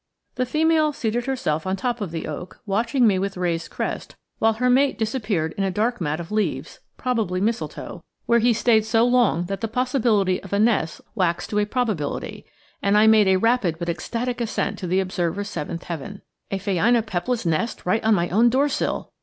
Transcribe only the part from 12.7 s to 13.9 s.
and I made a rapid but